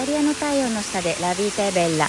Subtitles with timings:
[0.00, 2.06] タリアの太陽の下でラビータエベッラ。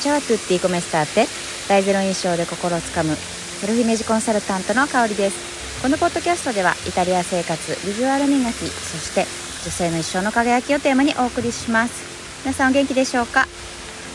[0.00, 1.26] チャワトゥッティコメスターテ。
[1.68, 3.14] 大ゼロ印象で心をつかむ。
[3.14, 5.82] セルフイメージコンサルタントの香りです。
[5.82, 9.26] このポッドキャストではイタリア生活ビジュアル磨きそして
[9.64, 12.42] 女性の一生の輝きをテーマにお送りします。
[12.42, 13.46] 皆さんお元気でしょうか？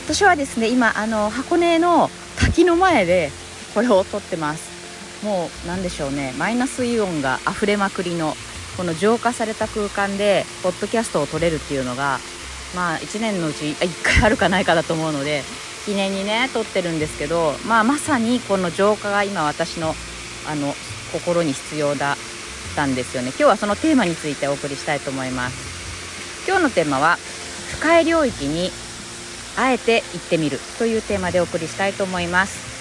[0.07, 2.09] 私はですね今あの箱根の
[2.39, 3.29] 滝の前で
[3.75, 5.23] これを撮ってます。
[5.23, 6.33] もう何でしょうね。
[6.39, 8.33] マイナスイオンが溢れまくりの
[8.77, 12.17] この浄化された空間でポッドキャストを撮れるっていうのが
[12.75, 15.43] まあ1年のうち1回あるかないかだと思うので
[15.85, 19.95] 記念にね撮ってるんですけど、まあ、まさにこの浄化が今私の
[20.47, 20.73] あの
[21.11, 22.15] 心に必要だっ
[22.75, 23.29] たんですよね。
[23.29, 26.47] 今日はそのテーマについてお送りしたいと思います。
[26.47, 27.17] 今日のテーマは
[27.77, 28.71] 不快領域に
[29.57, 32.71] あえて行ってみるというテーマでお送りしたいと思います。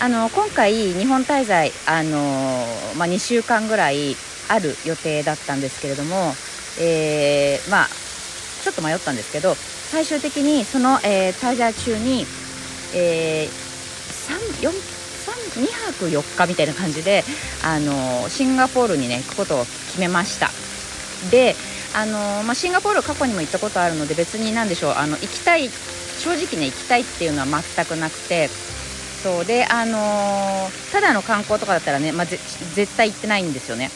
[0.00, 2.64] あの今回日本滞在あの、
[2.96, 4.16] まあ、2週間ぐらい
[4.48, 6.32] ある予定だったんですけれども、
[6.80, 7.88] えー、まあ
[8.62, 12.26] ちょっと迷ったんですけど最終的にその、えー、滞在中に、
[12.94, 13.48] えー、
[14.62, 14.98] 3 4
[15.58, 17.24] 2泊4日みたいな感じで、
[17.64, 20.50] あのシンガポールにね行くことを決めました。
[21.30, 21.56] で、
[21.94, 28.48] あのまあ、シンガポール過去にも行ったことあるので別に何でしょうあの行きたい正直ね行きたいっていうのは全くなくて
[29.22, 33.90] そうであのー、ただの観光とかだったらね、まあ、絶対行ってないんですよね。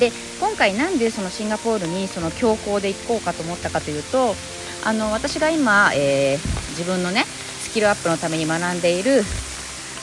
[0.00, 4.34] で今回なんでそのシンガポールにその強行で行こうかと思ったかというと
[4.84, 7.24] あの私が今、えー、自分のね
[7.60, 9.22] スキルアップのために学んでいる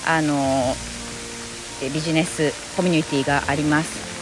[0.05, 0.75] あの
[1.81, 4.13] ビジネスコミュニティがあります。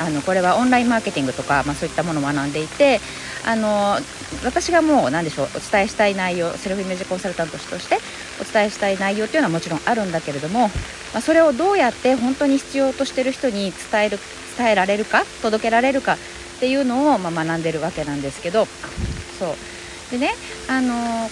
[0.00, 3.00] あのこれはオンラインマーケティングとか、まあ、そういったものを学んでいて
[3.48, 3.96] あの
[4.44, 7.96] 私がもう何でしょうお伝えしたい内容セルフイメージコンサルタントとして
[8.42, 10.68] お伝えしたい内容というのはもちろんあるんだけれども、ま
[11.14, 14.18] あ、それをどうやって本当に必要としてる人に伝える
[14.58, 16.16] 伝えられるか届けられるかっ
[16.60, 20.10] ていうのを、まあ、学んでるわけなんですけどそう。
[20.10, 20.34] でね
[20.68, 21.30] あの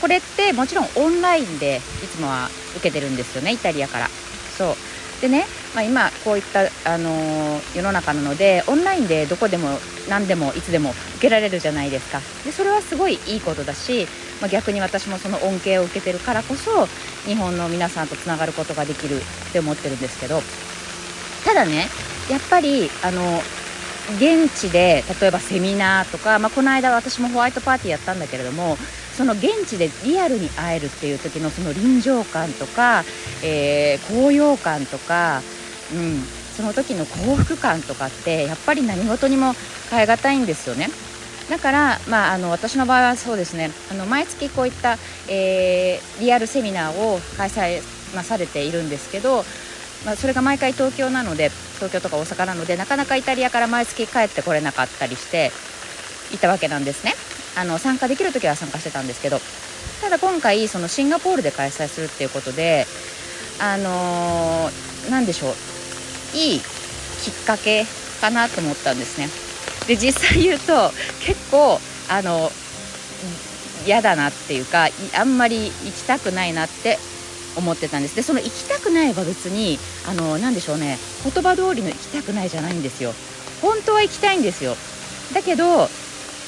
[0.00, 4.08] これってもちろんオンラインでいつもは受けてるんですよねイタリアから。
[4.56, 4.74] そう。
[5.20, 9.68] でね、まあ、今こういった、あのー、世の中なのでオンラインでどこでも
[10.08, 12.20] 何でもいつでも受けられるじゃないですか。
[12.44, 14.06] でそれはすごいいいことだし、
[14.40, 16.86] まあ、逆に私もその恩恵を受けてるからこそ
[17.26, 20.40] 日本の皆さんとつながることができるって思ってるんですけど
[21.44, 21.88] ただね
[22.30, 23.40] やっぱりあの
[24.16, 28.76] 現地で例えばセミナーとか、まあ、この間私もホワイトパーティーやったんだけれども
[29.16, 33.04] その現地でリアルに会えるっていう時のその臨場感とか、
[33.44, 35.42] えー、高揚感とか、
[35.92, 36.22] うん、
[36.56, 39.54] その時の幸福感とかってやっぱり何事にも
[39.90, 40.88] 変え難いんですよね。
[41.50, 44.98] だから、まあ、あの私の場合はそうですねあの毎月こういった、
[45.28, 47.80] えー、リアルセミナーを開催
[48.14, 49.44] なされているんですけど
[50.04, 55.50] まあ、それが毎回東京なので東京とか大阪なのでなかなかイタリアから毎月帰ってこれなかったりして
[56.32, 57.14] いたわけなんですね。
[57.56, 59.40] あの参加できる時は参加してたんですけど
[60.00, 62.86] ただ今回そのシンガポールで開催するっていうことで
[63.60, 66.62] あのー、何でしょういいき
[67.30, 67.84] っかけ
[68.20, 69.28] かなと思ったんですね。
[69.88, 70.92] で実際言うと
[71.24, 72.50] 結構あの
[73.86, 74.88] 嫌だなっていうか
[75.18, 76.98] あんまり行きたくないなって
[77.58, 78.16] 思ってたんです。
[78.16, 80.98] でその行きたくないは別にあの何でしょうね。
[81.24, 83.12] 言葉通りの行きたくないじゃないんですよ。
[83.60, 84.76] 本当は行きたいんですよ。
[85.34, 85.88] だけど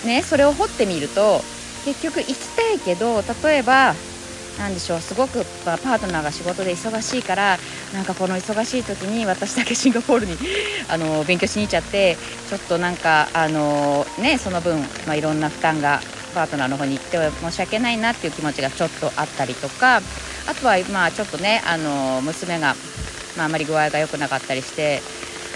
[0.04, 1.42] ねそれを掘ってみると
[1.84, 3.94] 結局行きたいけど例えば
[4.58, 7.58] 何でしょうすごくパートナーが仕事で忙しいから
[7.94, 10.36] なんかこの忙しい時に私だけシンガポールに
[10.88, 12.16] あの勉強しに行っちゃって
[12.48, 16.00] ちょっとなんかあのねその分、まあ、いろんな負担が
[16.34, 20.02] パートナーの方に行っては申し訳ないなっていう気持ちがちょっとあったりとか
[20.46, 22.74] あとはまあちょっとねあの娘が、
[23.36, 25.00] まあ、あまり具合が良くなかったりして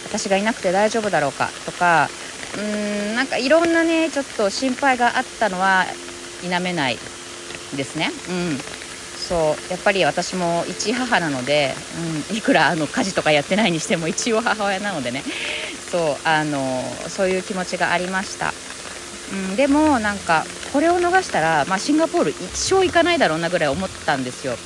[0.06, 2.09] 私がいなくて大丈夫だろうかとか
[2.55, 5.84] うーんなんかいろんなねちょっと心配があったのは
[6.41, 6.99] 否めない
[7.77, 8.11] ですね。
[8.28, 8.84] うん
[9.25, 9.39] そう
[9.71, 11.72] やっぱり私も一母なので、
[12.31, 15.22] うん、いくらあの家事とかやってないにしても一応母親なのでね
[15.91, 18.53] そうあのそういう気持ちがありました。
[19.33, 24.57] うん、でもなんかこれを逃したら、まあ、シンガポール一生行かないだろうなぐらい思ったんですよ。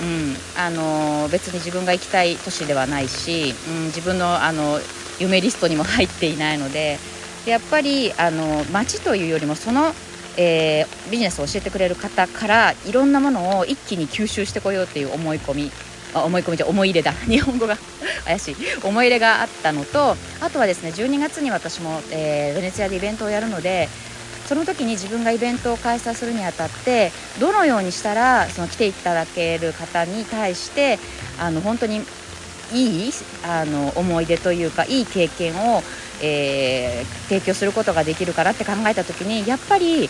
[0.00, 0.36] うん。
[0.56, 4.80] あの別に自分が行きたい都市ではないし、うん、自分のあの
[5.18, 6.98] 夢リストにも入っていないので
[7.46, 9.92] やっぱりあの街というよりもその、
[10.36, 15.70] えー、ビジネスを教えてくれる方からいろんなものを一気に吸収してこようという思い込み
[16.14, 17.12] あ思い込みじゃ思い入れだ。
[17.26, 17.76] 日本語が
[18.24, 18.56] 怪しい。
[18.82, 23.88] 思い入れがあったのとあとはですね12月に私も、えー、ベネツィアでイベントをやるので
[24.46, 30.98] その時に自分がイベントを開催するにあたってどのようにしたらその来ていただける方に対して
[31.38, 32.02] あの本当に
[32.72, 33.12] いい
[33.44, 35.82] あの思い出というかいい経験を、
[36.22, 40.08] えー、提供することができるかなって考えた時にやっぱり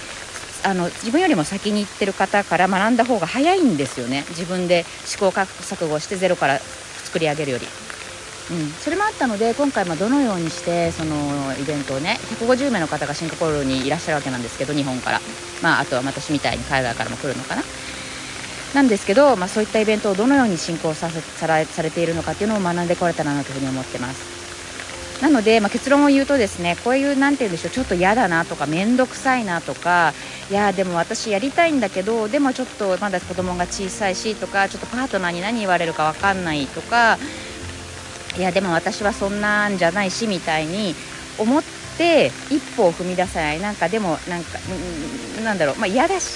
[0.64, 7.83] あの自分よりも先に行ってる方から学んだ方が早いんですよね自分で試行錯誤してゼロから作り上げるより。
[8.50, 11.14] うん、それもあったので今回まどのようにしてその
[11.58, 15.20] イベントをね150名の方がシンガポールにいらっしゃるわけなんですけど日本から、
[15.62, 17.62] まあ、あとは私みたいに海外からも来るのかな。
[18.75, 24.35] なんですけど、まあ、そういったイベントをどのように進行させされているのかっていうのを学んでこれたらなというふうに思ってます。
[25.23, 30.12] なので、まあ、結論を言うとですねこういう何て言うんでしょうちょっと嫌だなとか面倒くさいなとか
[30.50, 37.19] いやでも私やりたいんだけどでもちょっとまだ子供が小さいしとかちょっとパートナーに何言われるか分かんないとか
[38.36, 40.94] いやでも私はそんなんじゃないしみたいに
[41.38, 41.62] 思っ
[41.96, 43.60] て一歩を踏み出さない。
[43.60, 44.58] なんかでもなんか
[45.44, 45.76] なんだろう。
[45.76, 46.26] まあ嫌だし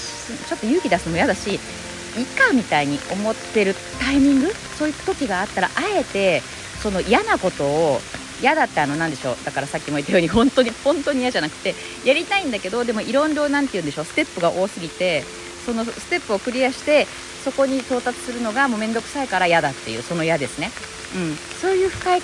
[0.47, 6.41] ちょっと勇気出すのも嫌だしいいかみたいに思ってるタイミングそういう時があったらあえて
[6.81, 7.99] その嫌なことを
[8.41, 9.37] 嫌だってあの何でしょう。
[9.43, 11.75] だからさっきも言ったように本当に本当に嫌じゃなくて
[12.05, 14.05] やりたいんだけどでもいろいろ何て言うんでしょう。
[14.05, 15.25] ステップが多すぎて
[15.69, 17.05] そのステップをクリアして
[17.43, 20.71] そこに到達するのがもう面倒くさいから嫌だっていうその嫌ですね、
[21.15, 22.21] うん、そういう不快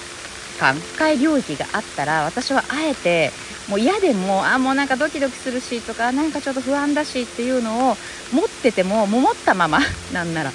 [0.59, 3.31] 感深い領域があったら私はあえて
[3.69, 7.97] もう嫌でもあもうなんかドキドキするしとかなんかちょっと不安だしっていうのを
[8.33, 9.79] 持っててもも持ったまま
[10.11, 10.51] なんなら。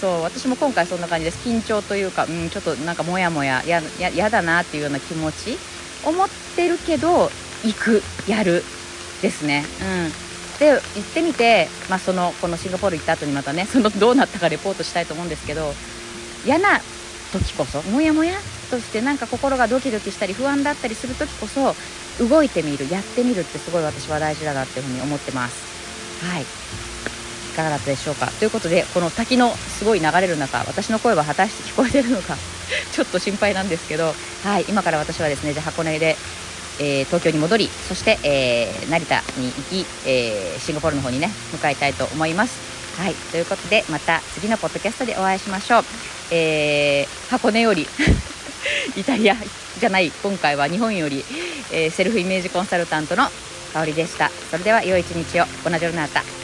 [0.00, 1.38] そう私も今回そんな感じです。
[1.46, 5.58] 緊張というか、うん、ちょっとなんかモヤモヤややだなっていうような気持ち
[6.04, 7.30] 思ってるけど
[7.64, 8.64] 行くやる
[9.20, 9.64] ですね。
[9.80, 10.29] うん。
[10.60, 10.80] で行っ
[11.14, 15.72] てみて、まあ、そのこのシンガポール行った後にまたねそのどうなったかレポートしたいと思うんですけど
[16.44, 16.78] 嫌な
[17.32, 18.34] 時こそモヤモヤ
[18.70, 21.74] としてなんか心がドキドキしたり不安だったりする時こそ
[22.24, 26.24] 動いてみるやってみるってすごい私は大事だなっていうふうに思ってます。
[26.24, 26.42] はい。
[26.42, 26.44] い
[27.56, 28.26] かがだったでしょうか？
[28.38, 32.36] ということでこの滝のすごい流れる中私の声は果たして聞こえてるのか
[32.92, 34.12] ちょっと心配なんですけど
[34.44, 34.66] はい。
[34.68, 36.16] 今から私はですねじゃあ箱根で
[36.80, 43.00] えー、東京に戻りそして、えー、成田に行き、えー、シンガポールの方にね向かいたいと思います。
[43.00, 43.14] はい。
[43.14, 45.84] ということでまた次のポッドキャストでお会いしましょう、
[46.32, 47.86] え箱根より
[48.96, 49.36] イタリア
[49.78, 51.24] じゃない今回は日本より、
[51.70, 53.30] え、セルフイメージコンサルタントの
[53.72, 54.30] 香りでした。
[54.50, 55.44] それでは良い一日を。
[55.64, 56.39] 同じようなあった